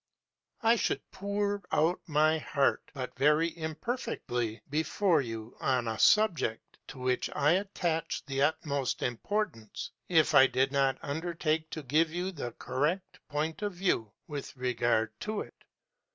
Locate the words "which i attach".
6.97-8.25